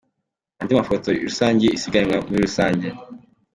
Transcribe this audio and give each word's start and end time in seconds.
Andi 0.59 0.73
mafoto 0.79 1.07
yaranze 1.13 1.67
isiganwa 1.77 2.15
muri 2.25 2.39
rusange. 2.45 2.87